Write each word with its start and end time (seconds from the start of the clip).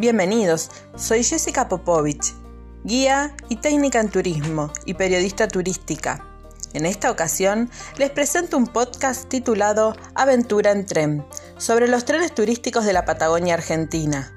Bienvenidos, 0.00 0.70
soy 0.96 1.22
Jessica 1.22 1.68
Popovich, 1.68 2.32
guía 2.84 3.36
y 3.50 3.56
técnica 3.56 4.00
en 4.00 4.08
turismo 4.08 4.72
y 4.86 4.94
periodista 4.94 5.46
turística. 5.46 6.24
En 6.72 6.86
esta 6.86 7.10
ocasión 7.10 7.68
les 7.98 8.08
presento 8.08 8.56
un 8.56 8.66
podcast 8.66 9.28
titulado 9.28 9.94
Aventura 10.14 10.70
en 10.70 10.86
tren, 10.86 11.26
sobre 11.58 11.86
los 11.86 12.06
trenes 12.06 12.34
turísticos 12.34 12.86
de 12.86 12.94
la 12.94 13.04
Patagonia 13.04 13.52
Argentina, 13.52 14.32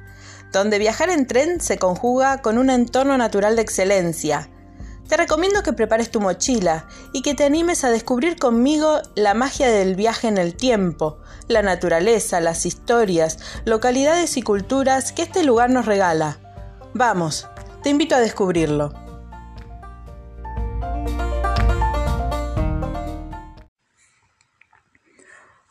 donde 0.52 0.80
viajar 0.80 1.10
en 1.10 1.28
tren 1.28 1.62
se 1.62 1.78
conjuga 1.78 2.42
con 2.42 2.58
un 2.58 2.70
entorno 2.70 3.18
natural 3.18 3.56
de 3.56 3.62
excelencia. 3.62 4.50
Te 5.14 5.18
recomiendo 5.18 5.62
que 5.62 5.74
prepares 5.74 6.10
tu 6.10 6.20
mochila 6.20 6.88
y 7.12 7.22
que 7.22 7.36
te 7.36 7.44
animes 7.44 7.84
a 7.84 7.92
descubrir 7.92 8.36
conmigo 8.36 9.00
la 9.14 9.36
magia 9.36 9.70
del 9.70 9.96
viaje 9.96 10.28
en 10.28 10.40
el 10.40 10.56
tiempo, 10.56 11.22
la 11.48 11.62
naturaleza, 11.62 12.40
las 12.40 12.66
historias, 12.66 13.62
localidades 13.64 14.38
y 14.38 14.42
culturas 14.42 15.12
que 15.12 15.22
este 15.22 15.44
lugar 15.44 15.70
nos 15.70 15.86
regala. 15.86 16.40
Vamos, 16.96 17.48
te 17.84 17.92
invito 17.92 18.16
a 18.16 18.22
descubrirlo. 18.22 18.92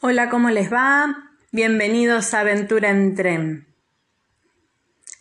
Hola, 0.02 0.30
¿cómo 0.30 0.50
les 0.50 0.72
va? 0.72 1.16
Bienvenidos 1.50 2.33
a 2.33 2.41
Aventura 2.42 2.91
en 2.91 3.16
Tren. 3.16 3.74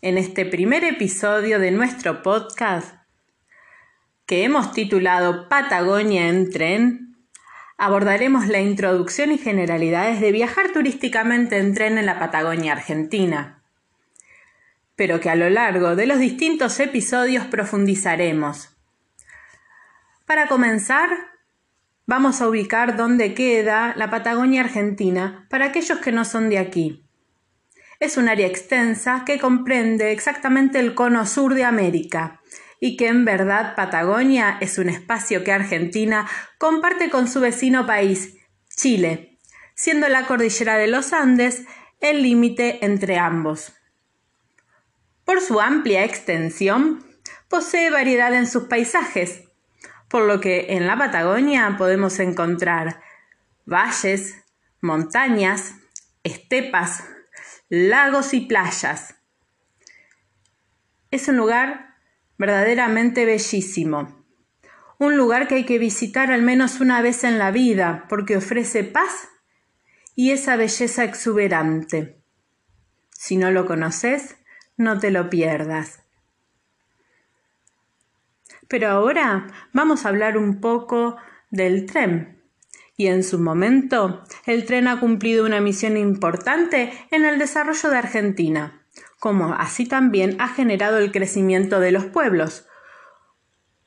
En 0.03 0.19
este 0.19 0.45
primer 0.45 0.83
episodio 0.83 1.57
de 1.57 1.71
nuestro 1.71 2.21
podcast, 2.21 3.00
que 4.31 4.45
hemos 4.45 4.71
titulado 4.71 5.49
Patagonia 5.49 6.29
en 6.29 6.49
Tren, 6.51 7.17
abordaremos 7.77 8.47
la 8.47 8.61
introducción 8.61 9.29
y 9.33 9.37
generalidades 9.37 10.21
de 10.21 10.31
viajar 10.31 10.71
turísticamente 10.71 11.57
en 11.57 11.73
tren 11.73 11.97
en 11.97 12.05
la 12.05 12.17
Patagonia 12.17 12.71
Argentina, 12.71 13.61
pero 14.95 15.19
que 15.19 15.29
a 15.29 15.35
lo 15.35 15.49
largo 15.49 15.97
de 15.97 16.05
los 16.05 16.17
distintos 16.17 16.79
episodios 16.79 17.43
profundizaremos. 17.47 18.69
Para 20.25 20.47
comenzar, 20.47 21.09
vamos 22.05 22.39
a 22.39 22.47
ubicar 22.47 22.95
dónde 22.95 23.33
queda 23.33 23.93
la 23.97 24.09
Patagonia 24.09 24.61
Argentina 24.61 25.45
para 25.49 25.65
aquellos 25.65 25.99
que 25.99 26.13
no 26.13 26.23
son 26.23 26.47
de 26.47 26.57
aquí. 26.57 27.03
Es 27.99 28.15
un 28.15 28.29
área 28.29 28.47
extensa 28.47 29.23
que 29.25 29.39
comprende 29.39 30.13
exactamente 30.13 30.79
el 30.79 30.95
cono 30.95 31.25
sur 31.25 31.53
de 31.53 31.65
América 31.65 32.40
y 32.83 32.97
que 32.97 33.07
en 33.07 33.23
verdad 33.23 33.75
Patagonia 33.75 34.57
es 34.59 34.79
un 34.79 34.89
espacio 34.89 35.43
que 35.43 35.51
Argentina 35.51 36.27
comparte 36.57 37.11
con 37.11 37.29
su 37.29 37.39
vecino 37.39 37.85
país, 37.85 38.35
Chile, 38.75 39.37
siendo 39.75 40.09
la 40.09 40.25
cordillera 40.25 40.77
de 40.77 40.87
los 40.87 41.13
Andes 41.13 41.63
el 42.01 42.23
límite 42.23 42.83
entre 42.83 43.19
ambos. 43.19 43.73
Por 45.25 45.41
su 45.41 45.61
amplia 45.61 46.03
extensión, 46.03 47.05
posee 47.47 47.91
variedad 47.91 48.33
en 48.33 48.47
sus 48.47 48.63
paisajes, 48.63 49.43
por 50.09 50.23
lo 50.23 50.41
que 50.41 50.73
en 50.73 50.87
la 50.87 50.97
Patagonia 50.97 51.75
podemos 51.77 52.19
encontrar 52.19 52.99
valles, 53.67 54.43
montañas, 54.81 55.75
estepas, 56.23 57.03
lagos 57.69 58.33
y 58.33 58.41
playas. 58.41 59.13
Es 61.11 61.27
un 61.27 61.37
lugar 61.37 61.90
verdaderamente 62.41 63.23
bellísimo. 63.23 64.25
Un 64.97 65.15
lugar 65.15 65.47
que 65.47 65.55
hay 65.55 65.63
que 65.63 65.77
visitar 65.77 66.31
al 66.31 66.41
menos 66.41 66.79
una 66.79 66.99
vez 67.03 67.23
en 67.23 67.37
la 67.37 67.51
vida 67.51 68.07
porque 68.09 68.35
ofrece 68.35 68.83
paz 68.83 69.29
y 70.15 70.31
esa 70.31 70.55
belleza 70.55 71.03
exuberante. 71.03 72.19
Si 73.11 73.37
no 73.37 73.51
lo 73.51 73.67
conoces, 73.67 74.37
no 74.75 74.97
te 74.97 75.11
lo 75.11 75.29
pierdas. 75.29 76.01
Pero 78.67 78.89
ahora 78.89 79.45
vamos 79.71 80.03
a 80.03 80.09
hablar 80.09 80.35
un 80.35 80.61
poco 80.61 81.17
del 81.51 81.85
tren. 81.85 82.41
Y 82.97 83.05
en 83.05 83.23
su 83.23 83.37
momento, 83.37 84.23
el 84.47 84.65
tren 84.65 84.87
ha 84.87 84.99
cumplido 84.99 85.45
una 85.45 85.61
misión 85.61 85.95
importante 85.95 86.91
en 87.11 87.23
el 87.23 87.37
desarrollo 87.37 87.89
de 87.91 87.97
Argentina 87.97 88.80
como 89.21 89.53
así 89.53 89.85
también 89.85 90.35
ha 90.41 90.47
generado 90.47 90.97
el 90.97 91.11
crecimiento 91.11 91.79
de 91.79 91.91
los 91.91 92.05
pueblos, 92.05 92.65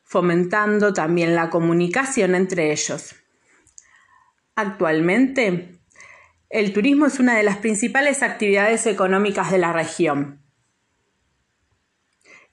fomentando 0.05 0.93
también 0.93 1.35
la 1.35 1.51
comunicación 1.51 2.37
entre 2.37 2.71
ellos. 2.71 3.17
Actualmente, 4.55 5.81
el 6.51 6.73
turismo 6.73 7.07
es 7.07 7.19
una 7.19 7.37
de 7.37 7.43
las 7.43 7.57
principales 7.57 8.23
actividades 8.23 8.87
económicas 8.87 9.51
de 9.51 9.59
la 9.59 9.73
región. 9.73 10.41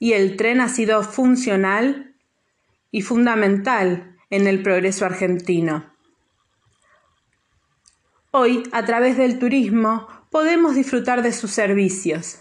Y 0.00 0.14
el 0.14 0.36
tren 0.36 0.60
ha 0.60 0.68
sido 0.68 1.04
funcional 1.04 2.16
y 2.90 3.02
fundamental 3.02 4.16
en 4.28 4.48
el 4.48 4.60
progreso 4.60 5.06
argentino. 5.06 5.94
Hoy, 8.32 8.64
a 8.72 8.84
través 8.84 9.16
del 9.16 9.38
turismo, 9.38 10.08
podemos 10.32 10.74
disfrutar 10.74 11.22
de 11.22 11.32
sus 11.32 11.52
servicios, 11.52 12.40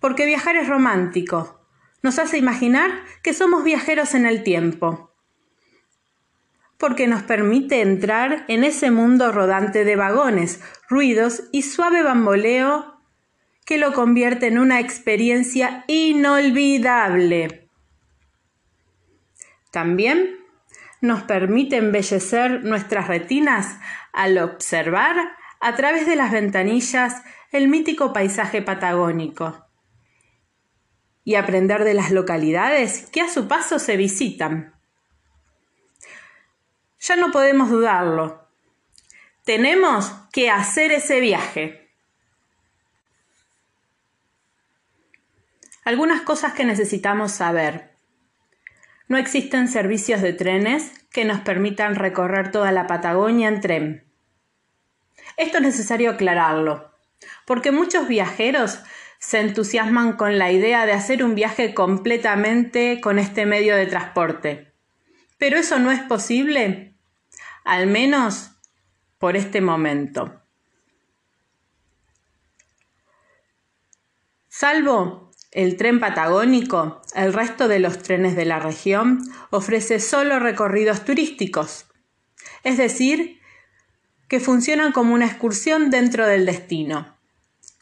porque 0.00 0.26
viajar 0.26 0.56
es 0.56 0.68
romántico. 0.68 1.60
Nos 2.02 2.18
hace 2.18 2.38
imaginar 2.38 3.02
que 3.22 3.34
somos 3.34 3.64
viajeros 3.64 4.14
en 4.14 4.26
el 4.26 4.42
tiempo. 4.42 5.12
Porque 6.78 7.06
nos 7.06 7.22
permite 7.22 7.80
entrar 7.80 8.44
en 8.48 8.64
ese 8.64 8.90
mundo 8.90 9.32
rodante 9.32 9.84
de 9.84 9.96
vagones, 9.96 10.60
ruidos 10.88 11.44
y 11.52 11.62
suave 11.62 12.02
bamboleo 12.02 13.00
que 13.64 13.78
lo 13.78 13.92
convierte 13.92 14.46
en 14.46 14.58
una 14.58 14.78
experiencia 14.78 15.84
inolvidable. 15.88 17.68
También 19.72 20.36
nos 21.00 21.22
permite 21.22 21.76
embellecer 21.76 22.62
nuestras 22.64 23.08
retinas 23.08 23.78
al 24.12 24.38
observar 24.38 25.16
a 25.60 25.74
través 25.74 26.06
de 26.06 26.16
las 26.16 26.30
ventanillas 26.30 27.22
el 27.50 27.68
mítico 27.68 28.12
paisaje 28.12 28.62
patagónico 28.62 29.65
y 31.26 31.34
aprender 31.34 31.82
de 31.82 31.92
las 31.92 32.12
localidades 32.12 33.10
que 33.10 33.20
a 33.20 33.28
su 33.28 33.48
paso 33.48 33.80
se 33.80 33.96
visitan. 33.96 34.72
Ya 37.00 37.16
no 37.16 37.32
podemos 37.32 37.68
dudarlo. 37.68 38.48
Tenemos 39.44 40.12
que 40.32 40.50
hacer 40.50 40.92
ese 40.92 41.18
viaje. 41.18 41.90
Algunas 45.84 46.22
cosas 46.22 46.52
que 46.52 46.64
necesitamos 46.64 47.32
saber. 47.32 47.90
No 49.08 49.18
existen 49.18 49.66
servicios 49.66 50.22
de 50.22 50.32
trenes 50.32 50.92
que 51.10 51.24
nos 51.24 51.40
permitan 51.40 51.96
recorrer 51.96 52.52
toda 52.52 52.70
la 52.70 52.86
Patagonia 52.86 53.48
en 53.48 53.60
tren. 53.60 54.04
Esto 55.36 55.58
es 55.58 55.64
necesario 55.64 56.12
aclararlo, 56.12 56.92
porque 57.46 57.72
muchos 57.72 58.06
viajeros 58.06 58.78
se 59.18 59.40
entusiasman 59.40 60.14
con 60.14 60.38
la 60.38 60.52
idea 60.52 60.86
de 60.86 60.92
hacer 60.92 61.24
un 61.24 61.34
viaje 61.34 61.74
completamente 61.74 63.00
con 63.00 63.18
este 63.18 63.46
medio 63.46 63.76
de 63.76 63.86
transporte. 63.86 64.72
Pero 65.38 65.58
eso 65.58 65.78
no 65.78 65.90
es 65.90 66.00
posible, 66.02 66.94
al 67.64 67.86
menos 67.86 68.52
por 69.18 69.36
este 69.36 69.60
momento. 69.60 70.42
Salvo 74.48 75.30
el 75.50 75.76
tren 75.76 76.00
patagónico, 76.00 77.02
el 77.14 77.32
resto 77.32 77.68
de 77.68 77.78
los 77.78 78.02
trenes 78.02 78.36
de 78.36 78.44
la 78.44 78.58
región 78.58 79.20
ofrece 79.50 80.00
solo 80.00 80.38
recorridos 80.38 81.04
turísticos, 81.04 81.86
es 82.62 82.76
decir, 82.76 83.40
que 84.28 84.40
funcionan 84.40 84.92
como 84.92 85.14
una 85.14 85.26
excursión 85.26 85.90
dentro 85.90 86.26
del 86.26 86.46
destino 86.46 87.15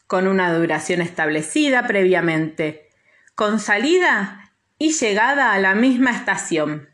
con 0.07 0.27
una 0.27 0.53
duración 0.53 1.01
establecida 1.01 1.87
previamente, 1.87 2.89
con 3.35 3.59
salida 3.59 4.53
y 4.77 4.91
llegada 4.91 5.53
a 5.53 5.59
la 5.59 5.75
misma 5.75 6.11
estación. 6.11 6.89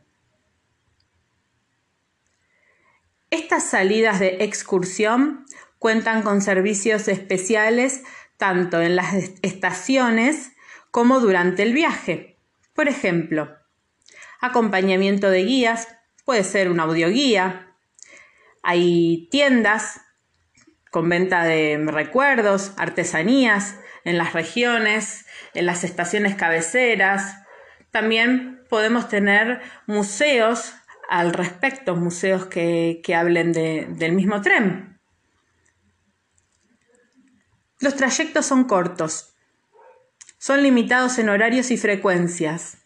Estas 3.30 3.70
salidas 3.70 4.20
de 4.20 4.44
excursión 4.44 5.46
cuentan 5.80 6.22
con 6.22 6.42
servicios 6.42 7.08
especiales 7.08 8.04
tanto 8.38 8.82
en 8.82 8.96
las 8.96 9.14
estaciones 9.42 10.52
como 10.92 11.20
durante 11.20 11.64
el 11.64 11.74
viaje. 11.74 12.38
Por 12.74 12.88
ejemplo, 12.88 13.56
acompañamiento 14.42 15.30
de 15.30 15.44
guías, 15.44 15.88
puede 16.26 16.44
ser 16.44 16.70
una 16.70 16.84
audioguía, 16.84 17.76
hay 18.64 19.28
tiendas 19.32 20.02
con 20.92 21.10
venta 21.10 21.46
de 21.46 21.84
recuerdos, 21.88 22.74
artesanías 22.78 23.80
en 24.04 24.18
las 24.18 24.34
regiones, 24.34 25.26
en 25.54 25.66
las 25.66 25.84
estaciones 25.84 26.36
cabeceras. 26.36 27.38
También 27.92 28.64
podemos 28.70 29.08
tener 29.08 29.62
museos 29.88 30.74
al 31.10 31.34
respecto, 31.34 31.96
museos 31.96 32.46
que, 32.46 33.02
hablen 33.16 33.54
del 33.54 34.12
mismo 34.12 34.42
tren. 34.42 35.00
Los 37.80 37.96
trayectos 37.96 38.46
son 38.46 38.66
cortos, 38.66 39.34
son 40.38 40.62
limitados 40.62 41.18
en 41.20 41.30
horarios 41.30 41.72
y 41.72 41.78
frecuencias. 41.78 42.78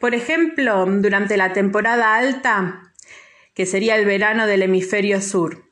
Por 0.00 0.14
ejemplo, 0.14 0.86
durante 0.86 1.36
la 1.36 1.52
temporada 1.52 2.16
alta, 2.16 2.92
que 3.54 3.66
sería 3.66 3.96
el 3.96 4.04
verano 4.04 4.46
del 4.46 4.62
hemisferio 4.62 5.20
sur, 5.20 5.63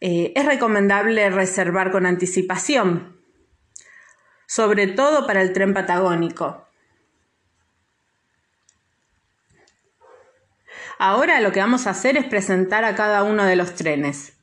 eh, 0.00 0.32
es 0.36 0.44
recomendable 0.44 1.28
reservar 1.30 1.90
con 1.90 2.06
anticipación, 2.06 3.20
sobre 4.46 4.86
todo 4.86 5.26
para 5.26 5.42
el 5.42 5.52
tren 5.52 5.74
patagónico. 5.74 6.64
Ahora 11.00 11.40
lo 11.40 11.52
que 11.52 11.60
vamos 11.60 11.86
a 11.86 11.90
hacer 11.90 12.16
es 12.16 12.24
presentar 12.24 12.84
a 12.84 12.94
cada 12.94 13.24
uno 13.24 13.44
de 13.44 13.56
los 13.56 13.74
trenes, 13.74 14.36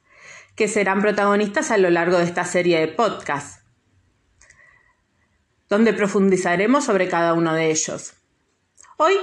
que 0.56 0.68
serán 0.68 1.02
protagonistas 1.02 1.72
a 1.72 1.78
lo 1.78 1.90
largo 1.90 2.18
de 2.18 2.26
esta 2.26 2.46
serie 2.46 2.80
de 2.80 2.88
podcasts, 2.88 3.62
donde 5.70 5.94
profundizaremos 5.94 6.86
sobre 6.86 7.10
cada 7.10 7.34
uno 7.34 7.54
de 7.54 7.72
ellos. 7.72 8.14
Hoy 8.98 9.16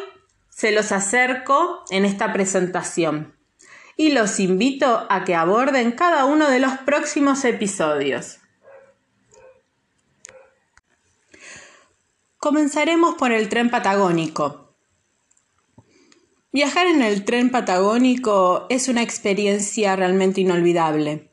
se 0.51 0.73
los 0.73 0.93
acerco 0.93 1.85
en 1.91 2.05
esta 2.05 2.33
presentación 2.33 3.35
y 3.97 4.13
los 4.13 4.41
invito 4.41 5.07
a 5.09 5.25
que 5.25 5.35
aborden 5.35 5.93
cada 5.93 6.25
uno 6.25 6.49
de 6.51 6.61
los 6.61 6.79
próximos 6.79 7.45
episodios. 7.45 8.39
Comenzaremos 12.39 13.15
por 13.15 13.31
el 13.33 13.49
tren 13.49 13.71
patagónico, 13.71 14.63
Viajar 16.55 16.87
en 16.87 17.01
el 17.01 17.25
tren 17.25 17.51
patagónico 17.51 18.67
es 18.69 18.89
una 18.89 19.01
experiencia 19.01 19.97
realmente 19.97 20.43
inolvidable, 20.43 21.31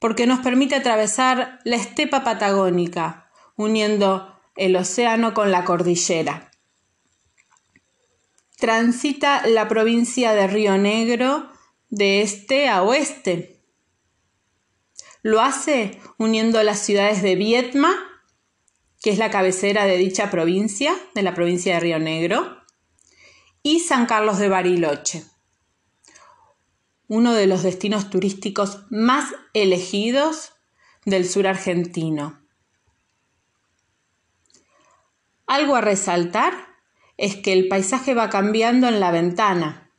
porque 0.00 0.26
nos 0.26 0.40
permite 0.40 0.74
atravesar 0.74 1.60
la 1.62 1.76
estepa 1.76 2.24
patagónica, 2.24 3.30
uniendo 3.54 4.34
el 4.56 4.74
océano 4.74 5.34
con 5.34 5.52
la 5.52 5.64
cordillera. 5.64 6.49
Transita 8.60 9.46
la 9.46 9.68
provincia 9.68 10.34
de 10.34 10.46
Río 10.46 10.76
Negro 10.76 11.50
de 11.88 12.20
este 12.20 12.68
a 12.68 12.82
oeste. 12.82 13.64
Lo 15.22 15.40
hace 15.40 15.98
uniendo 16.18 16.62
las 16.62 16.80
ciudades 16.80 17.22
de 17.22 17.36
Vietma, 17.36 17.90
que 19.00 19.10
es 19.10 19.18
la 19.18 19.30
cabecera 19.30 19.86
de 19.86 19.96
dicha 19.96 20.30
provincia, 20.30 20.94
de 21.14 21.22
la 21.22 21.34
provincia 21.34 21.74
de 21.74 21.80
Río 21.80 21.98
Negro, 21.98 22.58
y 23.62 23.80
San 23.80 24.04
Carlos 24.04 24.38
de 24.38 24.50
Bariloche, 24.50 25.24
uno 27.08 27.32
de 27.32 27.46
los 27.46 27.62
destinos 27.62 28.10
turísticos 28.10 28.84
más 28.90 29.32
elegidos 29.54 30.52
del 31.06 31.26
sur 31.26 31.46
argentino. 31.46 32.46
Algo 35.46 35.76
a 35.76 35.80
resaltar 35.80 36.69
es 37.20 37.36
que 37.36 37.52
el 37.52 37.68
paisaje 37.68 38.14
va 38.14 38.30
cambiando 38.30 38.88
en 38.88 38.98
la 38.98 39.10
ventana. 39.12 39.92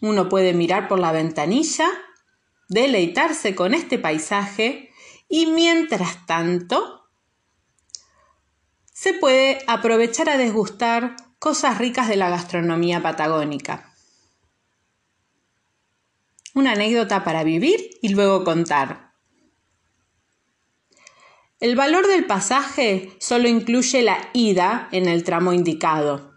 Uno 0.00 0.28
puede 0.28 0.54
mirar 0.54 0.88
por 0.88 0.98
la 0.98 1.12
ventanilla, 1.12 1.88
deleitarse 2.68 3.54
con 3.54 3.74
este 3.74 3.98
paisaje 3.98 4.90
y 5.28 5.46
mientras 5.46 6.26
tanto 6.26 7.04
se 8.92 9.14
puede 9.14 9.58
aprovechar 9.66 10.28
a 10.28 10.36
desgustar 10.36 11.16
Cosas 11.40 11.78
ricas 11.78 12.06
de 12.06 12.16
la 12.16 12.28
gastronomía 12.28 13.02
patagónica. 13.02 13.94
Una 16.52 16.72
anécdota 16.72 17.24
para 17.24 17.44
vivir 17.44 17.92
y 18.02 18.10
luego 18.10 18.44
contar. 18.44 19.09
El 21.60 21.76
valor 21.76 22.06
del 22.06 22.24
pasaje 22.24 23.12
solo 23.20 23.46
incluye 23.46 24.00
la 24.00 24.30
ida 24.32 24.88
en 24.92 25.06
el 25.06 25.24
tramo 25.24 25.52
indicado 25.52 26.30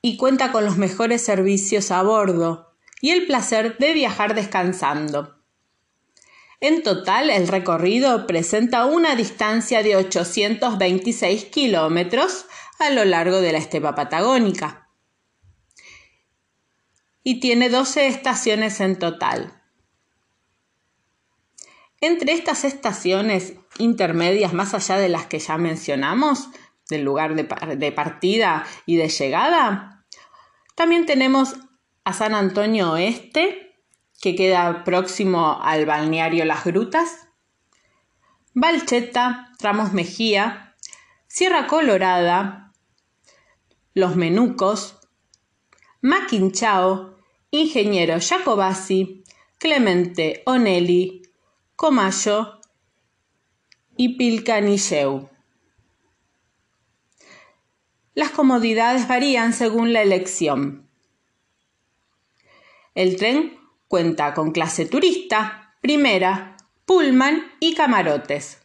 y 0.00 0.16
cuenta 0.16 0.52
con 0.52 0.64
los 0.64 0.76
mejores 0.76 1.24
servicios 1.24 1.90
a 1.90 2.02
bordo 2.02 2.76
y 3.00 3.10
el 3.10 3.26
placer 3.26 3.76
de 3.78 3.92
viajar 3.92 4.36
descansando. 4.36 5.42
En 6.60 6.84
total, 6.84 7.28
el 7.28 7.48
recorrido 7.48 8.26
presenta 8.28 8.84
una 8.84 9.16
distancia 9.16 9.82
de 9.82 9.96
826 9.96 11.46
kilómetros 11.46 12.46
a 12.78 12.90
lo 12.90 13.04
largo 13.04 13.40
de 13.40 13.50
la 13.50 13.58
estepa 13.58 13.96
patagónica. 13.96 14.88
Y 17.24 17.40
tiene 17.40 17.68
12 17.68 18.06
estaciones 18.06 18.80
en 18.80 18.98
total. 18.98 19.63
Entre 22.04 22.34
estas 22.34 22.64
estaciones 22.64 23.54
intermedias, 23.78 24.52
más 24.52 24.74
allá 24.74 24.98
de 24.98 25.08
las 25.08 25.24
que 25.24 25.38
ya 25.38 25.56
mencionamos, 25.56 26.50
del 26.90 27.02
lugar 27.02 27.34
de, 27.34 27.92
partida 27.92 28.66
y 28.84 28.96
de 28.96 29.08
llegada, 29.08 30.04
también 30.74 31.06
tenemos 31.06 31.54
a 32.04 32.12
San 32.12 32.34
Antonio 32.34 32.92
Oeste, 32.92 33.80
que 34.20 34.34
queda 34.34 34.84
próximo 34.84 35.58
al 35.62 35.86
balneario 35.86 36.44
Las 36.44 36.66
Grutas, 36.66 37.26
Valcheta, 38.52 39.52
Ramos 39.60 39.94
Mejía, 39.94 40.76
Sierra 41.26 41.66
Colorada, 41.66 42.74
los 43.94 44.14
Menucos, 44.14 44.98
Maquinchao, 46.02 47.16
Ingeniero 47.50 48.18
Jacobasi, 48.20 49.24
Clemente 49.58 50.42
Onelli, 50.44 51.23
Comayo 51.76 52.60
y 53.96 54.16
Pilcanilleu. 54.16 55.28
Las 58.14 58.30
comodidades 58.30 59.08
varían 59.08 59.52
según 59.52 59.92
la 59.92 60.02
elección. 60.02 60.88
El 62.94 63.16
tren 63.16 63.58
cuenta 63.88 64.34
con 64.34 64.52
clase 64.52 64.86
turista, 64.86 65.74
primera, 65.80 66.56
pullman 66.86 67.42
y 67.58 67.74
camarotes. 67.74 68.62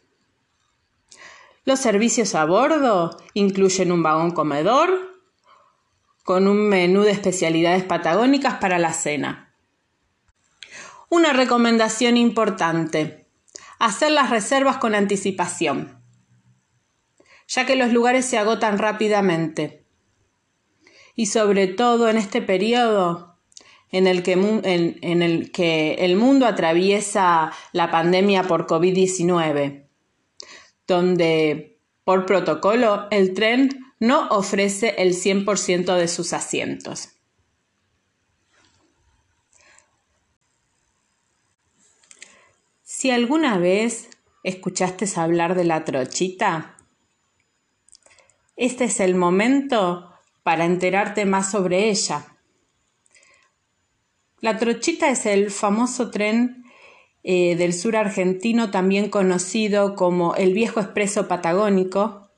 Los 1.64 1.80
servicios 1.80 2.36
a 2.36 2.44
bordo 2.44 3.20
incluyen 3.34 3.90
un 3.90 4.04
vagón 4.04 4.30
comedor, 4.30 5.20
con 6.22 6.46
un 6.46 6.68
menú 6.68 7.02
de 7.02 7.10
especialidades 7.10 7.82
patagónicas 7.82 8.54
para 8.60 8.78
la 8.78 8.92
cena. 8.92 9.49
Una 11.12 11.32
recomendación 11.32 12.16
importante, 12.16 13.26
hacer 13.80 14.12
las 14.12 14.30
reservas 14.30 14.76
con 14.76 14.94
anticipación, 14.94 16.00
ya 17.48 17.66
que 17.66 17.74
los 17.74 17.92
lugares 17.92 18.24
se 18.26 18.38
agotan 18.38 18.78
rápidamente. 18.78 19.84
Y 21.16 21.26
sobre 21.26 21.66
todo 21.66 22.08
en 22.08 22.16
este 22.16 22.40
periodo 22.40 23.40
en 23.90 24.06
el 24.06 24.22
que, 24.22 24.34
en 24.34 25.22
el, 25.22 25.50
que 25.50 25.94
el 25.94 26.14
mundo 26.14 26.46
atraviesa 26.46 27.50
la 27.72 27.90
pandemia 27.90 28.44
por 28.44 28.68
COVID-19, 28.68 29.88
donde 30.86 31.80
por 32.04 32.24
protocolo 32.24 33.08
el 33.10 33.34
tren 33.34 33.70
no 33.98 34.28
ofrece 34.28 34.94
el 34.98 35.14
100% 35.14 35.96
de 35.96 36.06
sus 36.06 36.32
asientos. 36.32 37.19
Si 43.00 43.10
alguna 43.10 43.56
vez 43.56 44.10
escuchaste 44.42 45.06
hablar 45.16 45.54
de 45.54 45.64
la 45.64 45.86
trochita, 45.86 46.76
este 48.56 48.84
es 48.84 49.00
el 49.00 49.14
momento 49.14 50.12
para 50.42 50.66
enterarte 50.66 51.24
más 51.24 51.50
sobre 51.50 51.88
ella. 51.88 52.36
La 54.40 54.58
trochita 54.58 55.08
es 55.08 55.24
el 55.24 55.50
famoso 55.50 56.10
tren 56.10 56.62
eh, 57.22 57.56
del 57.56 57.72
sur 57.72 57.96
argentino, 57.96 58.70
también 58.70 59.08
conocido 59.08 59.94
como 59.94 60.34
el 60.34 60.52
viejo 60.52 60.80
expreso 60.80 61.26
patagónico, 61.26 62.28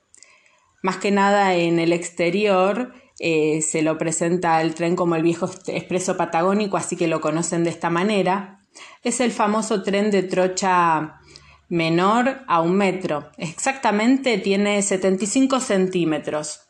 más 0.81 0.99
que 0.99 1.11
nada 1.11 1.57
en 1.57 1.81
el 1.81 1.92
exterior 1.92 2.95
eh, 3.19 3.62
se 3.62 3.83
lo 3.83 3.99
presenta 3.99 4.62
el 4.62 4.76
tren 4.76 4.95
como 4.95 5.16
el 5.16 5.25
viejo 5.25 5.50
expreso 5.66 6.16
patagónico, 6.16 6.76
así 6.76 6.95
que 6.95 7.09
lo 7.09 7.21
conocen 7.21 7.64
de 7.64 7.71
esta 7.71 7.90
manera. 7.90 8.62
Es 9.02 9.21
el 9.21 9.33
famoso 9.33 9.83
tren 9.83 10.11
de 10.11 10.23
trocha 10.23 11.21
menor 11.69 12.43
a 12.47 12.61
un 12.61 12.76
metro. 12.76 13.31
Exactamente 13.38 14.38
tiene 14.38 14.83
75 14.83 15.61
centímetros, 15.61 16.69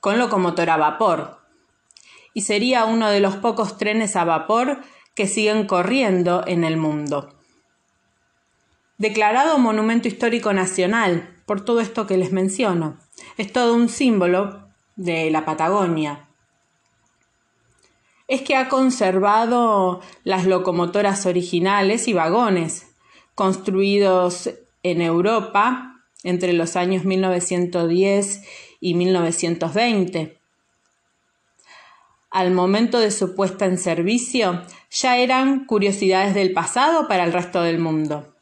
con 0.00 0.18
locomotor 0.18 0.70
a 0.70 0.76
vapor. 0.76 1.38
Y 2.34 2.42
sería 2.42 2.84
uno 2.84 3.08
de 3.08 3.20
los 3.20 3.36
pocos 3.36 3.78
trenes 3.78 4.16
a 4.16 4.24
vapor 4.24 4.80
que 5.14 5.26
siguen 5.26 5.66
corriendo 5.66 6.44
en 6.46 6.64
el 6.64 6.76
mundo. 6.76 7.38
Declarado 8.98 9.58
Monumento 9.58 10.06
Histórico 10.06 10.52
Nacional, 10.52 11.42
por 11.46 11.64
todo 11.64 11.80
esto 11.80 12.06
que 12.06 12.16
les 12.16 12.32
menciono. 12.32 12.98
Es 13.36 13.52
todo 13.52 13.74
un 13.74 13.88
símbolo 13.88 14.68
de 14.96 15.30
la 15.30 15.44
Patagonia. 15.44 16.23
Es 18.26 18.42
que 18.42 18.56
ha 18.56 18.68
conservado 18.68 20.00
las 20.24 20.46
locomotoras 20.46 21.26
originales 21.26 22.08
y 22.08 22.12
vagones, 22.12 22.94
construidos 23.34 24.50
en 24.82 25.02
Europa 25.02 26.02
entre 26.22 26.52
los 26.52 26.76
años 26.76 27.04
1910 27.04 28.42
y 28.80 28.94
1920. 28.94 30.38
Al 32.30 32.50
momento 32.50 32.98
de 32.98 33.10
su 33.10 33.34
puesta 33.36 33.66
en 33.66 33.78
servicio, 33.78 34.62
ya 34.90 35.18
eran 35.18 35.66
curiosidades 35.66 36.34
del 36.34 36.52
pasado 36.52 37.06
para 37.06 37.24
el 37.24 37.32
resto 37.32 37.62
del 37.62 37.78
mundo. 37.78 38.34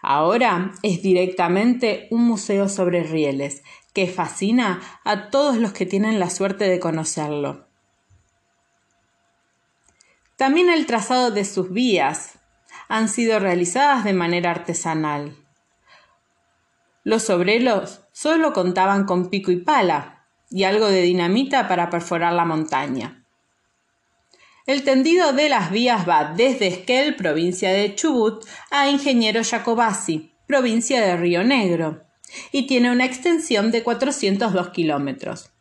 Ahora 0.00 0.72
es 0.82 1.02
directamente 1.02 2.06
un 2.10 2.24
museo 2.24 2.68
sobre 2.68 3.02
rieles 3.02 3.62
que 3.94 4.06
fascina 4.06 4.80
a 5.02 5.30
todos 5.30 5.56
los 5.56 5.72
que 5.72 5.86
tienen 5.86 6.20
la 6.20 6.28
suerte 6.28 6.68
de 6.68 6.78
conocerlo. 6.78 7.66
También 10.36 10.68
el 10.68 10.86
trazado 10.86 11.30
de 11.30 11.44
sus 11.44 11.70
vías 11.70 12.38
han 12.88 13.08
sido 13.08 13.38
realizadas 13.38 14.04
de 14.04 14.12
manera 14.12 14.50
artesanal. 14.50 15.36
Los 17.04 17.30
obreros 17.30 18.00
solo 18.12 18.52
contaban 18.52 19.04
con 19.04 19.30
pico 19.30 19.52
y 19.52 19.56
pala 19.56 20.26
y 20.50 20.64
algo 20.64 20.88
de 20.88 21.02
dinamita 21.02 21.68
para 21.68 21.90
perforar 21.90 22.32
la 22.32 22.44
montaña. 22.44 23.24
El 24.66 24.82
tendido 24.82 25.32
de 25.34 25.50
las 25.50 25.70
vías 25.70 26.08
va 26.08 26.32
desde 26.34 26.68
Esquel, 26.68 27.16
provincia 27.16 27.70
de 27.70 27.94
Chubut, 27.94 28.46
a 28.70 28.88
Ingeniero 28.88 29.42
Jacobasi, 29.44 30.32
provincia 30.46 31.02
de 31.02 31.16
Río 31.16 31.44
Negro, 31.44 32.04
y 32.50 32.66
tiene 32.66 32.90
una 32.90 33.04
extensión 33.04 33.70
de 33.70 33.82
402 33.82 34.70
kilómetros. 34.70 35.53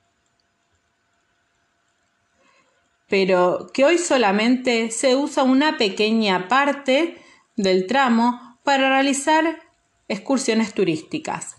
Pero 3.14 3.70
que 3.72 3.86
hoy 3.86 4.00
solamente 4.00 4.90
se 4.90 5.16
usa 5.16 5.44
una 5.44 5.78
pequeña 5.78 6.48
parte 6.48 7.22
del 7.56 7.86
tramo 7.86 8.58
para 8.64 8.90
realizar 8.90 9.62
excursiones 10.08 10.74
turísticas. 10.74 11.58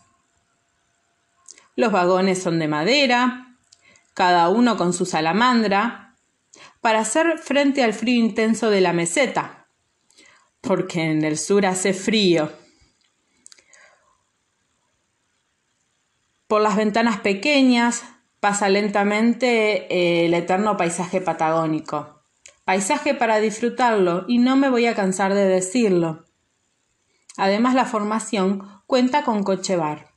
Los 1.77 1.93
vagones 1.93 2.43
son 2.43 2.59
de 2.59 2.67
madera, 2.67 3.57
cada 4.15 4.49
uno 4.49 4.77
con 4.77 4.93
su 4.93 5.07
salamandra, 5.07 6.17
para 6.81 6.99
hacer 6.99 7.39
frente 7.39 7.85
al 7.85 7.95
frío 7.95 8.17
intenso 8.17 8.69
de 8.69 8.81
la 8.81 8.93
meseta, 8.93 9.69
porque 10.61 11.03
en 11.03 11.23
el 11.23 11.39
sur 11.39 11.67
hace 11.67 11.95
frío. 11.95 12.51
Por 16.49 16.63
las 16.63 16.75
ventanas 16.75 17.21
pequeñas 17.21 18.03
pasa 18.45 18.69
lentamente 18.69 19.87
eh, 19.91 20.27
el 20.27 20.35
eterno 20.35 20.77
paisaje 20.77 21.23
patagónico. 21.23 22.21
Paisaje 22.67 23.15
para 23.15 23.41
disfrutarlo 23.41 24.27
y 24.29 24.37
no 24.37 24.55
me 24.55 24.69
voy 24.69 24.85
a 24.85 24.95
cansar 24.95 25.33
de 25.33 25.47
decirlo. 25.47 26.27
Además 27.39 27.73
la 27.73 27.87
formación 27.87 28.83
cuenta 28.87 29.25
con 29.25 29.45
coche 29.45 29.77
bar. 29.77 30.11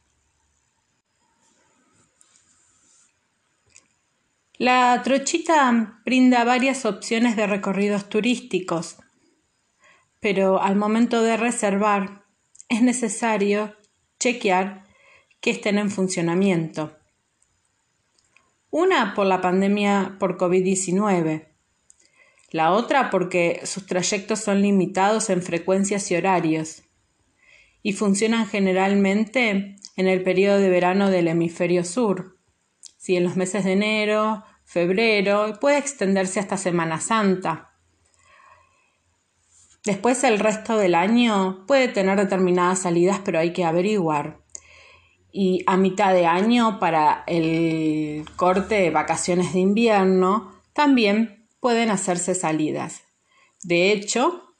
La 4.57 5.01
trochita 5.05 6.01
brinda 6.03 6.43
varias 6.43 6.83
opciones 6.83 7.37
de 7.37 7.47
recorridos 7.47 8.09
turísticos, 8.09 8.97
pero 10.19 10.61
al 10.61 10.75
momento 10.75 11.21
de 11.21 11.37
reservar 11.37 12.25
es 12.67 12.81
necesario 12.81 13.73
chequear 14.19 14.83
que 15.39 15.51
estén 15.51 15.77
en 15.77 15.89
funcionamiento. 15.89 16.96
Una 18.69 19.13
por 19.13 19.25
la 19.25 19.41
pandemia 19.41 20.17
por 20.19 20.37
COVID-19, 20.37 21.47
la 22.51 22.71
otra 22.71 23.09
porque 23.09 23.61
sus 23.63 23.85
trayectos 23.85 24.39
son 24.39 24.61
limitados 24.61 25.29
en 25.29 25.41
frecuencias 25.41 26.09
y 26.11 26.15
horarios 26.15 26.83
y 27.81 27.93
funcionan 27.93 28.47
generalmente 28.47 29.75
en 29.95 30.07
el 30.07 30.23
periodo 30.23 30.57
de 30.57 30.69
verano 30.69 31.09
del 31.09 31.27
hemisferio 31.27 31.83
sur, 31.83 32.37
si 32.97 33.15
en 33.15 33.23
los 33.23 33.35
meses 33.35 33.63
de 33.63 33.73
enero, 33.73 34.43
febrero, 34.65 35.57
puede 35.59 35.77
extenderse 35.77 36.39
hasta 36.39 36.57
Semana 36.57 36.99
Santa. 36.99 37.73
Después 39.85 40.23
el 40.25 40.39
resto 40.39 40.77
del 40.77 40.95
año 40.95 41.65
puede 41.65 41.87
tener 41.87 42.17
determinadas 42.17 42.79
salidas, 42.79 43.21
pero 43.23 43.39
hay 43.39 43.53
que 43.53 43.63
averiguar. 43.63 44.41
Y 45.39 45.63
a 45.67 45.77
mitad 45.77 46.15
de 46.15 46.25
año, 46.25 46.79
para 46.79 47.23
el 47.27 48.25
corte 48.37 48.73
de 48.73 48.89
vacaciones 48.89 49.53
de 49.53 49.59
invierno, 49.59 50.51
también 50.73 51.47
pueden 51.59 51.91
hacerse 51.91 52.33
salidas. 52.33 53.03
De 53.61 53.91
hecho, 53.91 54.55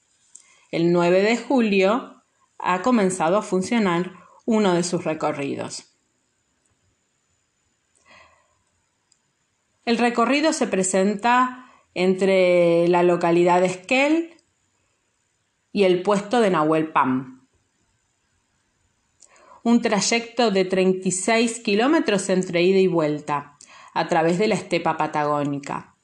el 0.70 0.92
9 0.92 1.24
de 1.24 1.36
julio 1.36 2.22
ha 2.60 2.84
comenzado 2.84 3.38
a 3.38 3.42
funcionar 3.42 4.12
uno 4.46 4.76
de 4.76 4.84
sus 4.84 5.04
recorridos. 5.04 5.98
El 9.84 9.98
recorrido 9.98 10.54
se 10.54 10.68
presenta 10.68 11.72
entre 11.96 12.88
la 12.88 13.02
localidad 13.02 13.62
de 13.62 13.66
Esquel 13.66 14.36
y 15.72 15.86
el 15.86 16.04
puesto 16.04 16.40
de 16.40 16.52
Nahuel 16.52 16.92
Pam. 16.92 17.37
Un 19.68 19.82
trayecto 19.82 20.50
de 20.50 20.64
36 20.64 21.60
kilómetros 21.60 22.30
entre 22.30 22.62
ida 22.62 22.80
y 22.80 22.88
vuelta, 22.88 23.58
a 23.94 24.08
través 24.08 24.38
de 24.38 24.48
la 24.48 24.56
estepa 24.56 24.96
patagónica. 24.96 25.98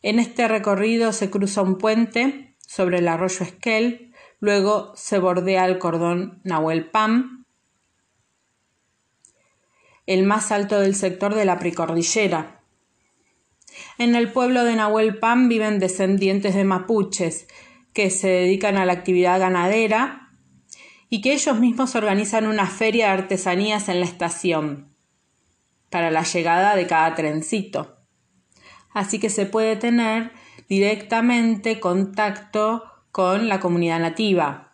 En 0.00 0.18
este 0.18 0.48
recorrido 0.48 1.12
se 1.12 1.28
cruza 1.28 1.60
un 1.60 1.76
puente 1.76 2.56
sobre 2.66 3.00
el 3.00 3.08
arroyo 3.08 3.44
Esquel, 3.44 4.14
luego 4.38 4.94
se 4.96 5.18
bordea 5.18 5.66
el 5.66 5.78
cordón 5.78 6.40
Nahuel 6.42 6.88
Pam, 6.88 7.44
el 10.06 10.22
más 10.22 10.50
alto 10.50 10.80
del 10.80 10.94
sector 10.94 11.34
de 11.34 11.44
la 11.44 11.58
precordillera. 11.58 12.62
En 13.98 14.14
el 14.14 14.32
pueblo 14.32 14.64
de 14.64 14.74
Nahuel 14.74 15.18
Pam 15.18 15.50
viven 15.50 15.80
descendientes 15.80 16.54
de 16.54 16.64
mapuches 16.64 17.46
que 17.92 18.08
se 18.08 18.28
dedican 18.28 18.78
a 18.78 18.86
la 18.86 18.94
actividad 18.94 19.38
ganadera 19.38 20.19
y 21.10 21.20
que 21.20 21.34
ellos 21.34 21.58
mismos 21.58 21.94
organizan 21.94 22.46
una 22.46 22.66
feria 22.66 23.08
de 23.08 23.12
artesanías 23.12 23.90
en 23.90 24.00
la 24.00 24.06
estación 24.06 24.94
para 25.90 26.10
la 26.10 26.22
llegada 26.22 26.74
de 26.74 26.86
cada 26.86 27.14
trencito 27.14 28.00
así 28.92 29.18
que 29.18 29.30
se 29.30 29.46
puede 29.46 29.76
tener 29.76 30.32
directamente 30.68 31.80
contacto 31.80 32.84
con 33.12 33.48
la 33.48 33.60
comunidad 33.60 34.00
nativa. 34.00 34.72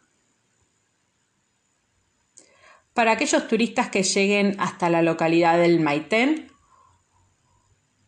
Para 2.93 3.13
aquellos 3.13 3.47
turistas 3.49 3.91
que 3.91 4.03
lleguen 4.03 4.57
hasta 4.59 4.89
la 4.89 5.03
localidad 5.03 5.59
del 5.59 5.81
Maitén, 5.81 6.51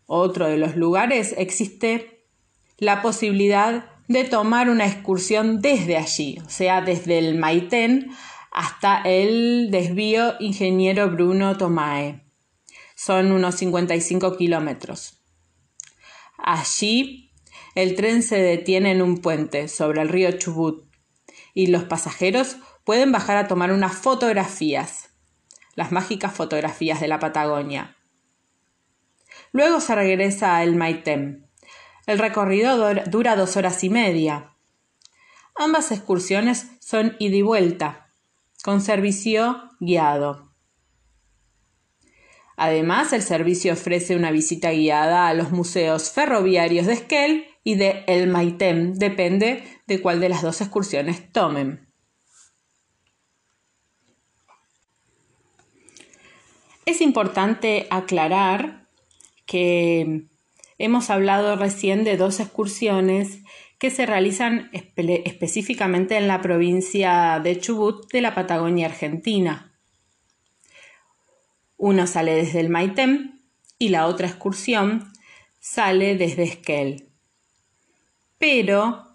otro 0.07 0.47
de 0.47 0.57
los 0.57 0.77
lugares, 0.77 1.35
existe 1.37 2.27
la 2.79 3.03
posibilidad 3.03 3.91
de 4.09 4.25
tomar 4.25 4.71
una 4.71 4.87
excursión 4.87 5.61
desde 5.61 5.97
allí, 5.97 6.39
o 6.45 6.49
sea, 6.51 6.81
desde 6.81 7.19
el 7.19 7.39
Maitén 7.39 8.11
hasta 8.51 9.03
el 9.03 9.71
desvío 9.71 10.35
Ingeniero 10.41 11.11
Bruno 11.11 11.57
Tomae. 11.57 12.25
Son 12.97 13.31
unos 13.31 13.55
55 13.57 14.37
kilómetros. 14.37 15.21
Allí 16.39 17.33
el 17.75 17.95
tren 17.95 18.23
se 18.23 18.39
detiene 18.39 18.91
en 18.91 19.03
un 19.03 19.19
puente 19.19 19.69
sobre 19.69 20.01
el 20.01 20.09
río 20.09 20.33
Chubut 20.33 20.89
y 21.55 21.69
los 21.69 21.85
pasajeros 21.85 22.57
pueden 22.85 23.13
bajar 23.13 23.37
a 23.37 23.47
tomar 23.47 23.73
unas 23.73 23.93
fotografías, 23.93 25.11
las 25.75 25.93
mágicas 25.93 26.33
fotografías 26.33 27.01
de 27.01 27.09
la 27.09 27.19
Patagonia. 27.19 27.97
Luego 29.53 29.81
se 29.81 29.95
regresa 29.95 30.57
a 30.57 30.65
El 30.65 30.75
Maitem. 30.75 31.48
El 32.09 32.19
recorrido 32.19 32.95
dura 33.05 33.37
dos 33.37 33.59
horas 33.59 33.85
y 33.85 33.91
media. 33.91 34.55
Ambas 35.55 35.93
excursiones 35.93 36.67
son 36.81 37.15
ida 37.19 37.37
y 37.37 37.43
vuelta, 37.43 38.09
con 38.65 38.81
servicio 38.81 39.69
guiado. 39.79 40.51
Además, 42.57 43.13
el 43.13 43.21
servicio 43.21 43.75
ofrece 43.75 44.17
una 44.17 44.31
visita 44.31 44.71
guiada 44.71 45.29
a 45.29 45.35
los 45.35 45.51
museos 45.51 46.11
ferroviarios 46.11 46.87
de 46.87 46.95
Esquel 46.95 47.47
y 47.63 47.75
de 47.75 48.05
El 48.07 48.29
Maitem, 48.29 48.95
depende 48.95 49.63
de 49.87 50.01
cuál 50.01 50.19
de 50.19 50.31
las 50.31 50.41
dos 50.41 50.63
excursiones 50.63 51.31
tomen. 51.31 51.93
Es 56.87 57.03
importante 57.03 57.87
aclarar 57.91 58.89
que 59.45 60.25
hemos 60.79 61.11
hablado 61.11 61.57
recién 61.57 62.05
de 62.05 62.17
dos 62.17 62.41
excursiones 62.41 63.41
que 63.79 63.91
se 63.91 64.07
realizan 64.07 64.71
específicamente 64.73 66.17
en 66.17 66.27
la 66.27 66.41
provincia 66.41 67.41
de 67.43 67.59
Chubut 67.61 68.11
de 68.13 68.21
la 68.21 68.35
Patagonia 68.35 68.87
Argentina. 68.87 69.73
Uno 71.77 72.07
sale 72.07 72.35
desde 72.35 72.61
el 72.61 72.71
Maitem 72.71 73.39
y 73.79 73.91
la 73.91 74.07
otra 74.07 74.27
excursión 74.27 75.13
sale 75.61 76.17
desde 76.17 76.43
Esquel. 76.43 77.09
Pero, 78.39 79.07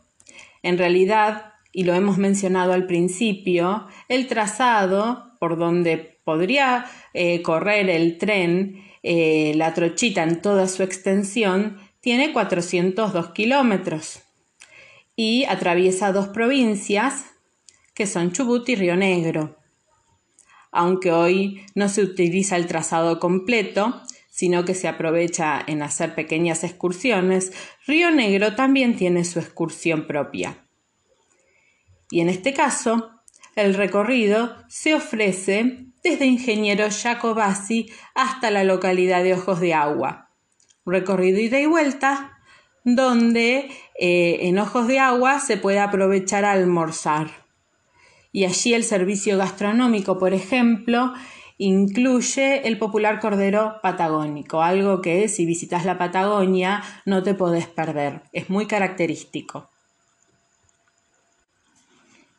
en 0.61 0.77
realidad, 0.77 1.53
y 1.73 1.83
lo 1.83 1.93
hemos 1.93 2.17
mencionado 2.17 2.71
al 2.71 2.85
principio, 2.85 3.87
el 4.07 4.27
trazado 4.27 5.33
por 5.39 5.57
donde 5.57 6.19
podría 6.23 6.85
eh, 7.13 7.41
correr 7.41 7.89
el 7.89 8.17
tren, 8.17 8.81
eh, 9.03 9.53
la 9.55 9.73
trochita 9.73 10.23
en 10.23 10.41
toda 10.41 10.67
su 10.67 10.81
extensión, 10.81 11.77
tiene 11.99 12.33
402 12.33 13.29
kilómetros 13.31 14.21
y 15.15 15.45
atraviesa 15.45 16.11
dos 16.11 16.29
provincias 16.29 17.25
que 17.93 18.07
son 18.07 18.31
Chubut 18.31 18.67
y 18.69 18.75
Río 18.75 18.95
Negro. 18.95 19.57
Aunque 20.71 21.11
hoy 21.11 21.61
no 21.75 21.87
se 21.87 22.01
utiliza 22.01 22.55
el 22.55 22.65
trazado 22.65 23.19
completo, 23.19 24.01
sino 24.29 24.65
que 24.65 24.73
se 24.73 24.87
aprovecha 24.87 25.63
en 25.67 25.83
hacer 25.83 26.15
pequeñas 26.15 26.63
excursiones, 26.63 27.53
Río 27.85 28.09
Negro 28.09 28.55
también 28.55 28.95
tiene 28.95 29.25
su 29.25 29.39
excursión 29.39 30.07
propia. 30.07 30.57
Y 32.09 32.21
en 32.21 32.29
este 32.29 32.53
caso, 32.53 33.11
el 33.55 33.75
recorrido 33.75 34.55
se 34.67 34.95
ofrece 34.95 35.85
desde 36.03 36.25
Ingeniero 36.25 36.87
Jacobasi 36.91 37.89
hasta 38.13 38.51
la 38.51 38.63
localidad 38.63 39.23
de 39.23 39.33
Ojos 39.33 39.59
de 39.59 39.73
Agua. 39.73 40.29
recorrido 40.85 41.39
ida 41.39 41.59
y 41.59 41.65
vuelta 41.65 42.37
donde 42.83 43.71
eh, 43.97 44.39
en 44.41 44.59
Ojos 44.59 44.87
de 44.87 44.99
Agua 44.99 45.39
se 45.39 45.55
puede 45.55 45.79
aprovechar 45.79 46.43
a 46.43 46.51
almorzar. 46.51 47.29
Y 48.33 48.43
allí 48.43 48.73
el 48.73 48.83
servicio 48.83 49.37
gastronómico, 49.37 50.17
por 50.17 50.33
ejemplo, 50.33 51.13
incluye 51.57 52.67
el 52.67 52.77
popular 52.77 53.21
cordero 53.21 53.75
patagónico, 53.81 54.61
algo 54.61 55.01
que 55.01 55.29
si 55.29 55.45
visitas 55.45 55.85
la 55.85 55.97
Patagonia 55.97 56.83
no 57.05 57.23
te 57.23 57.35
podés 57.35 57.67
perder, 57.67 58.23
es 58.33 58.49
muy 58.49 58.65
característico. 58.65 59.69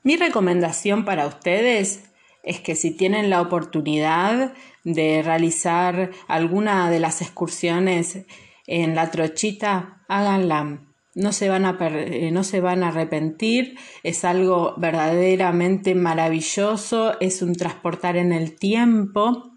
Mi 0.03 0.17
recomendación 0.17 1.07
para 1.07 1.27
ustedes 1.27 2.11
es 2.45 2.61
que 2.61 2.77
si 2.77 2.91
tienen 2.91 3.31
la 3.31 3.41
oportunidad 3.41 4.53
de 4.85 5.23
realizar 5.23 6.11
alguna 6.29 6.91
de 6.91 7.01
las 7.01 7.23
excursiones 7.23 8.27
en 8.67 8.95
la 8.95 9.11
trochita, 9.11 10.05
háganla. 10.09 10.81
No 11.15 11.33
se, 11.33 11.49
van 11.49 11.65
a 11.65 11.79
eh, 11.81 12.31
no 12.33 12.43
se 12.43 12.61
van 12.61 12.83
a 12.83 12.89
arrepentir, 12.89 13.79
es 14.03 14.25
algo 14.25 14.75
verdaderamente 14.77 15.95
maravilloso, 15.95 17.19
es 17.21 17.41
un 17.41 17.55
transportar 17.55 18.17
en 18.17 18.33
el 18.33 18.57
tiempo. 18.57 19.53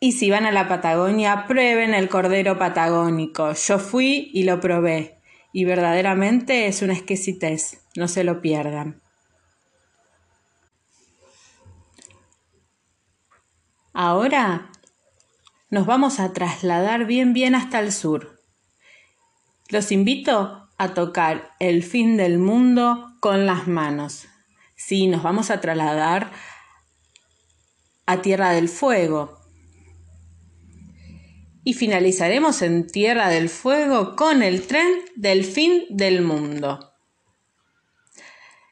Y 0.00 0.12
si 0.12 0.28
van 0.28 0.44
a 0.44 0.52
la 0.52 0.68
Patagonia, 0.68 1.46
prueben 1.46 1.94
el 1.94 2.08
cordero 2.08 2.58
patagónico. 2.58 3.52
Yo 3.54 3.78
fui 3.78 4.30
y 4.34 4.42
lo 4.42 4.60
probé. 4.60 5.20
Y 5.52 5.64
verdaderamente 5.64 6.66
es 6.66 6.82
una 6.82 6.92
exquisitez. 6.92 7.80
No 7.96 8.08
se 8.08 8.24
lo 8.24 8.42
pierdan. 8.42 9.03
Ahora 13.96 14.72
nos 15.70 15.86
vamos 15.86 16.18
a 16.18 16.32
trasladar 16.32 17.06
bien 17.06 17.32
bien 17.32 17.54
hasta 17.54 17.78
el 17.78 17.92
sur. 17.92 18.42
Los 19.68 19.92
invito 19.92 20.68
a 20.76 20.94
tocar 20.94 21.52
el 21.60 21.84
fin 21.84 22.16
del 22.16 22.38
mundo 22.38 23.16
con 23.20 23.46
las 23.46 23.68
manos. 23.68 24.26
Sí, 24.74 25.06
nos 25.06 25.22
vamos 25.22 25.52
a 25.52 25.60
trasladar 25.60 26.32
a 28.04 28.20
Tierra 28.20 28.50
del 28.50 28.68
Fuego. 28.68 29.38
Y 31.62 31.74
finalizaremos 31.74 32.62
en 32.62 32.88
Tierra 32.88 33.28
del 33.28 33.48
Fuego 33.48 34.16
con 34.16 34.42
el 34.42 34.66
tren 34.66 34.90
del 35.14 35.44
fin 35.44 35.84
del 35.88 36.20
mundo. 36.20 36.92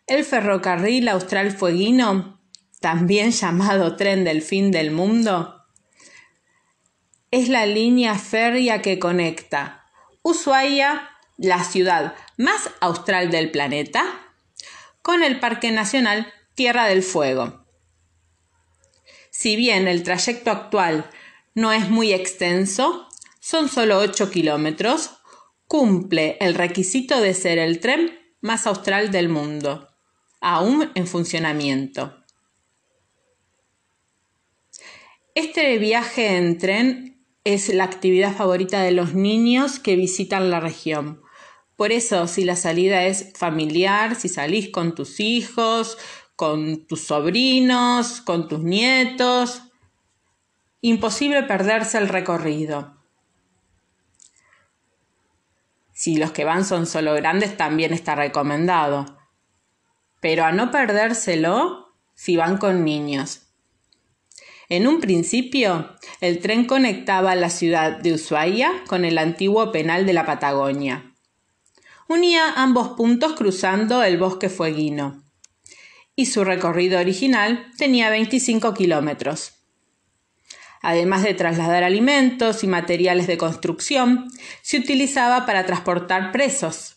El 0.08 0.24
ferrocarril 0.24 1.08
austral 1.08 1.52
fueguino, 1.52 2.41
también 2.82 3.30
llamado 3.30 3.96
tren 3.96 4.24
del 4.24 4.42
fin 4.42 4.70
del 4.70 4.90
mundo, 4.90 5.64
es 7.30 7.48
la 7.48 7.64
línea 7.64 8.18
férrea 8.18 8.82
que 8.82 8.98
conecta 8.98 9.86
Ushuaia, 10.20 11.08
la 11.38 11.64
ciudad 11.64 12.14
más 12.36 12.70
austral 12.80 13.30
del 13.30 13.50
planeta, 13.50 14.04
con 15.00 15.22
el 15.22 15.40
Parque 15.40 15.72
Nacional 15.72 16.30
Tierra 16.54 16.84
del 16.84 17.02
Fuego. 17.02 17.64
Si 19.30 19.56
bien 19.56 19.88
el 19.88 20.02
trayecto 20.02 20.50
actual 20.50 21.10
no 21.54 21.72
es 21.72 21.88
muy 21.88 22.12
extenso, 22.12 23.08
son 23.40 23.68
solo 23.68 23.98
8 23.98 24.30
kilómetros, 24.30 25.10
cumple 25.66 26.36
el 26.40 26.54
requisito 26.54 27.20
de 27.20 27.32
ser 27.32 27.58
el 27.58 27.80
tren 27.80 28.20
más 28.42 28.66
austral 28.66 29.10
del 29.10 29.30
mundo, 29.30 29.88
aún 30.40 30.92
en 30.94 31.06
funcionamiento. 31.06 32.21
Este 35.34 35.78
viaje 35.78 36.36
en 36.36 36.58
tren 36.58 37.24
es 37.44 37.72
la 37.72 37.84
actividad 37.84 38.36
favorita 38.36 38.82
de 38.82 38.90
los 38.90 39.14
niños 39.14 39.78
que 39.78 39.96
visitan 39.96 40.50
la 40.50 40.60
región. 40.60 41.22
Por 41.74 41.90
eso, 41.90 42.26
si 42.26 42.44
la 42.44 42.54
salida 42.54 43.04
es 43.04 43.32
familiar, 43.34 44.14
si 44.14 44.28
salís 44.28 44.68
con 44.68 44.94
tus 44.94 45.20
hijos, 45.20 45.96
con 46.36 46.86
tus 46.86 47.06
sobrinos, 47.06 48.20
con 48.20 48.46
tus 48.46 48.60
nietos, 48.62 49.62
imposible 50.82 51.42
perderse 51.44 51.96
el 51.96 52.08
recorrido. 52.10 52.98
Si 55.94 56.16
los 56.16 56.32
que 56.32 56.44
van 56.44 56.66
son 56.66 56.84
solo 56.84 57.14
grandes, 57.14 57.56
también 57.56 57.94
está 57.94 58.14
recomendado. 58.14 59.18
Pero 60.20 60.44
a 60.44 60.52
no 60.52 60.70
perdérselo 60.70 61.94
si 62.12 62.36
van 62.36 62.58
con 62.58 62.84
niños. 62.84 63.41
En 64.72 64.86
un 64.86 65.02
principio, 65.02 65.98
el 66.22 66.38
tren 66.38 66.64
conectaba 66.64 67.34
la 67.34 67.50
ciudad 67.50 67.98
de 67.98 68.14
Ushuaia 68.14 68.72
con 68.86 69.04
el 69.04 69.18
antiguo 69.18 69.70
penal 69.70 70.06
de 70.06 70.14
la 70.14 70.24
Patagonia. 70.24 71.12
Unía 72.08 72.54
ambos 72.56 72.96
puntos 72.96 73.34
cruzando 73.34 74.02
el 74.02 74.16
bosque 74.16 74.48
fueguino. 74.48 75.24
Y 76.16 76.24
su 76.24 76.42
recorrido 76.42 77.00
original 77.00 77.66
tenía 77.76 78.08
25 78.08 78.72
kilómetros. 78.72 79.56
Además 80.80 81.22
de 81.22 81.34
trasladar 81.34 81.84
alimentos 81.84 82.64
y 82.64 82.66
materiales 82.66 83.26
de 83.26 83.36
construcción, 83.36 84.30
se 84.62 84.78
utilizaba 84.78 85.44
para 85.44 85.66
transportar 85.66 86.32
presos. 86.32 86.96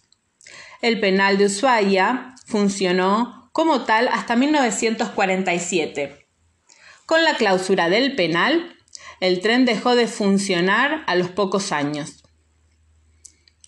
El 0.81 1.01
penal 1.01 1.37
de 1.37 1.47
Ushuaia 1.47 2.35
funcionó 2.45 3.49
como 3.51 3.83
tal 3.83 4.07
hasta 4.07 4.37
1947 4.37 6.24
con 7.05 7.23
la 7.23 7.35
clausura 7.35 7.89
del 7.89 8.15
penal, 8.15 8.75
el 9.19 9.41
tren 9.41 9.65
dejó 9.65 9.95
de 9.95 10.07
funcionar 10.07 11.03
a 11.07 11.15
los 11.15 11.29
pocos 11.29 11.71
años. 11.71 12.23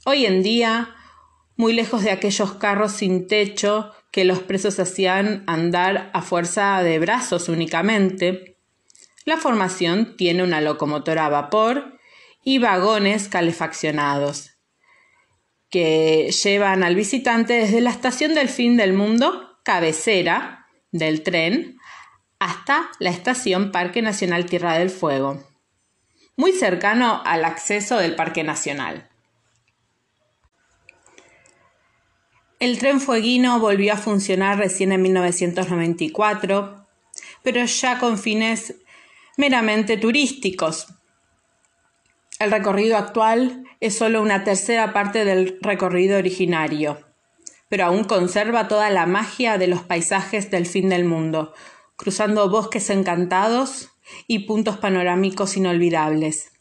Hoy 0.06 0.26
en 0.26 0.44
día, 0.44 0.96
muy 1.56 1.74
lejos 1.74 2.04
de 2.04 2.12
aquellos 2.12 2.54
carros 2.54 2.94
sin 2.94 3.28
techo 3.28 3.92
que 4.12 4.26
los 4.26 4.40
presos 4.40 4.80
hacían 4.80 5.44
andar 5.48 6.10
a 6.14 6.22
fuerza 6.22 6.82
de 6.82 7.00
brazos 7.00 7.50
únicamente, 7.50 8.58
la 9.26 9.38
formación 9.38 10.16
tiene 10.16 10.44
una 10.44 10.62
locomotora 10.62 11.26
a 11.26 11.30
vapor 11.30 12.00
y 12.44 12.60
vagones 12.60 13.28
calefaccionados 13.28 14.58
que 15.70 16.32
llevan 16.32 16.84
al 16.84 16.96
visitante 16.96 17.54
desde 17.54 17.82
la 17.82 17.90
estación 17.90 18.34
del 18.34 18.48
fin 18.48 18.78
del 18.78 18.94
mundo, 18.94 19.60
cabecera 19.64 20.68
del 20.92 21.24
tren, 21.24 21.77
hasta 22.40 22.90
la 23.00 23.10
estación 23.10 23.72
Parque 23.72 24.02
Nacional 24.02 24.46
Tierra 24.46 24.78
del 24.78 24.90
Fuego, 24.90 25.44
muy 26.36 26.52
cercano 26.52 27.22
al 27.26 27.46
acceso 27.46 27.98
del 27.98 28.16
Parque 28.16 28.44
Nacional. 28.44 29.10
El 32.60 32.80
tren 32.80 33.00
fueguino 33.00 33.60
volvió 33.60 33.94
a 33.94 33.98
funcionar 33.98 34.58
recién 34.58 34.92
en 34.92 35.02
1994, 35.04 36.88
pero 37.44 37.66
ya 37.66 38.00
con 38.00 38.18
fines 38.18 38.76
meramente 39.38 39.98
turísticos. 39.98 40.88
El 42.40 42.52
recorrido 42.52 42.98
actual 42.98 43.64
es 43.80 43.96
solo 43.96 44.22
una 44.22 44.44
tercera 44.44 44.92
parte 44.92 45.24
del 45.24 45.60
recorrido 45.62 46.18
originario, 46.18 47.00
pero 47.70 47.86
aún 47.86 48.04
conserva 48.04 48.68
toda 48.68 48.90
la 48.90 49.06
magia 49.06 49.58
de 49.58 49.68
los 49.68 49.82
paisajes 49.82 50.50
del 50.50 50.66
fin 50.66 50.90
del 50.90 51.06
mundo, 51.06 51.54
cruzando 51.98 52.50
bosques 52.50 52.90
encantados 52.90 53.90
y 54.28 54.40
puntos 54.40 54.78
panorámicos 54.78 55.58
inolvidables. 55.58 56.54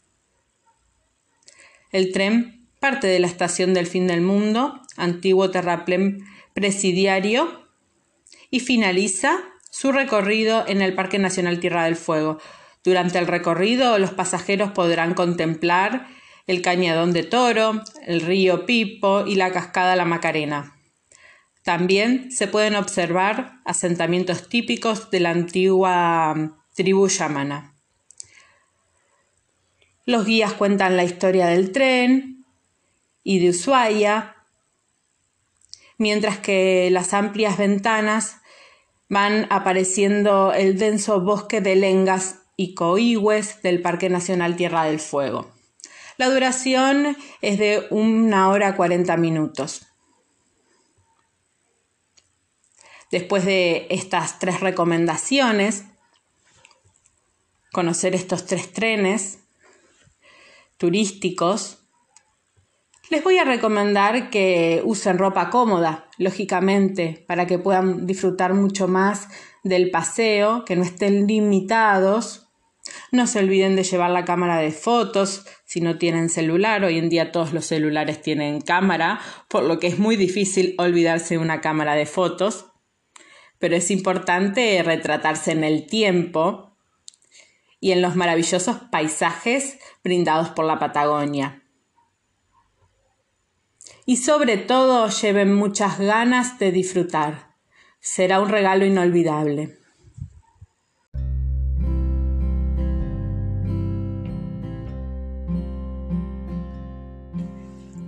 El 1.91 2.11
tren 2.11 2.67
parte 2.79 3.07
de 3.07 3.19
la 3.19 3.27
estación 3.27 3.73
del 3.73 3.87
fin 3.87 4.07
del 4.07 4.21
mundo, 4.21 4.81
antiguo 4.97 5.49
terraplén 5.49 6.25
presidiario, 6.53 7.65
y 8.49 8.59
finaliza 8.59 9.39
su 9.69 9.91
recorrido 9.91 10.65
en 10.67 10.81
el 10.81 10.95
Parque 10.95 11.19
Nacional 11.19 11.59
Tierra 11.59 11.85
del 11.85 11.95
Fuego. 11.95 12.39
Durante 12.83 13.19
el 13.19 13.27
recorrido 13.27 13.97
los 13.99 14.11
pasajeros 14.11 14.71
podrán 14.71 15.13
contemplar 15.13 16.07
el 16.47 16.61
Cañadón 16.61 17.11
de 17.11 17.23
Toro, 17.23 17.81
el 18.05 18.21
río 18.21 18.65
Pipo 18.65 19.25
y 19.27 19.35
la 19.35 19.51
cascada 19.51 19.95
La 19.95 20.05
Macarena. 20.05 20.76
También 21.67 22.31
se 22.31 22.47
pueden 22.47 22.77
observar 22.77 23.59
asentamientos 23.65 24.47
típicos 24.47 25.11
de 25.11 25.19
la 25.19 25.31
antigua 25.31 26.55
tribu 26.73 27.09
yamana. 27.09 27.75
Los 30.05 30.25
guías 30.25 30.53
cuentan 30.53 30.95
la 30.95 31.03
historia 31.03 31.47
del 31.47 31.73
tren 31.73 32.45
y 33.21 33.39
de 33.39 33.49
Ushuaia, 33.49 34.37
mientras 35.97 36.37
que 36.37 36.87
las 36.89 37.13
amplias 37.13 37.57
ventanas 37.57 38.37
van 39.09 39.45
apareciendo 39.49 40.53
el 40.53 40.77
denso 40.77 41.19
bosque 41.19 41.59
de 41.59 41.75
lengas 41.75 42.43
y 42.55 42.75
coigües 42.75 43.61
del 43.61 43.81
Parque 43.81 44.09
Nacional 44.09 44.55
Tierra 44.55 44.85
del 44.85 45.01
Fuego. 45.01 45.51
La 46.15 46.29
duración 46.29 47.17
es 47.41 47.59
de 47.59 47.87
una 47.89 48.47
hora 48.47 48.77
cuarenta 48.77 49.17
minutos. 49.17 49.86
Después 53.11 53.45
de 53.45 53.87
estas 53.89 54.39
tres 54.39 54.59
recomendaciones, 54.59 55.85
conocer 57.71 58.15
estos 58.15 58.45
tres 58.45 58.73
trenes 58.73 59.39
turísticos, 60.77 61.77
les 63.09 63.23
voy 63.23 63.37
a 63.37 63.45
recomendar 63.45 64.29
que 64.29 64.81
usen 64.83 65.17
ropa 65.17 65.49
cómoda, 65.49 66.09
lógicamente, 66.17 67.23
para 67.25 67.47
que 67.47 67.57
puedan 67.57 68.05
disfrutar 68.05 68.53
mucho 68.53 68.89
más 68.89 69.29
del 69.63 69.91
paseo, 69.91 70.65
que 70.65 70.75
no 70.75 70.83
estén 70.83 71.25
limitados. 71.25 72.49
No 73.13 73.25
se 73.25 73.39
olviden 73.39 73.77
de 73.77 73.83
llevar 73.83 74.09
la 74.09 74.25
cámara 74.25 74.57
de 74.57 74.71
fotos 74.71 75.45
si 75.65 75.79
no 75.79 75.97
tienen 75.97 76.29
celular. 76.29 76.83
Hoy 76.83 76.97
en 76.97 77.09
día 77.09 77.31
todos 77.31 77.53
los 77.53 77.65
celulares 77.65 78.21
tienen 78.21 78.59
cámara, 78.59 79.21
por 79.47 79.63
lo 79.63 79.79
que 79.79 79.87
es 79.87 79.99
muy 79.99 80.17
difícil 80.17 80.75
olvidarse 80.77 81.35
de 81.35 81.39
una 81.39 81.61
cámara 81.61 81.95
de 81.95 82.05
fotos. 82.05 82.65
Pero 83.59 83.75
es 83.75 83.91
importante 83.91 84.81
retratarse 84.83 85.51
en 85.51 85.63
el 85.63 85.87
tiempo 85.87 86.75
y 87.79 87.91
en 87.91 88.01
los 88.01 88.15
maravillosos 88.15 88.77
paisajes 88.91 89.79
brindados 90.03 90.49
por 90.49 90.65
la 90.65 90.79
Patagonia 90.79 91.63
y 94.07 94.15
sobre 94.15 94.55
todo 94.57 95.09
lleven 95.09 95.53
muchas 95.53 95.99
ganas 95.99 96.57
de 96.59 96.71
disfrutar. 96.71 97.55
Será 97.99 98.39
un 98.39 98.47
regalo 98.47 98.85
inolvidable. 98.85 99.77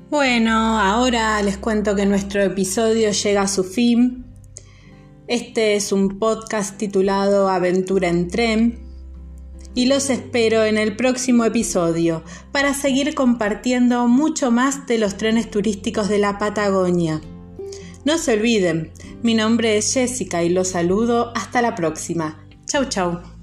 Bueno, 0.10 0.80
ahora 0.80 1.42
les 1.44 1.58
cuento 1.58 1.96
que 1.98 2.06
nuestro 2.06 2.42
episodio 2.44 3.12
llega 3.12 3.42
a 3.42 3.48
su 3.50 3.66
fin. 3.66 4.29
Este 5.30 5.76
es 5.76 5.92
un 5.92 6.18
podcast 6.18 6.80
titulado 6.80 7.50
Aventura 7.50 8.08
en 8.08 8.30
tren 8.30 8.80
y 9.76 9.86
los 9.86 10.10
espero 10.10 10.63
en 10.65 10.80
el 10.80 10.96
próximo 10.96 11.46
episodio 11.46 12.24
para 12.52 12.74
seguir 12.74 13.13
compartiendo 13.13 14.08
mucho 14.08 14.50
más 14.50 14.88
de 14.88 14.98
los 14.98 15.18
trenes 15.18 15.52
turísticos 15.52 16.10
de 16.10 16.18
la 16.18 16.39
Patagonia. 16.39 17.22
No 18.06 18.18
se 18.18 18.34
olviden, 18.34 18.92
mi 19.22 19.36
nombre 19.36 19.78
es 19.78 19.94
Jessica 19.94 20.42
y 20.42 20.50
los 20.50 20.70
saludo 20.70 21.32
hasta 21.36 21.62
la 21.62 21.76
próxima. 21.76 22.44
Chau 22.65 22.86
chau. 22.86 23.38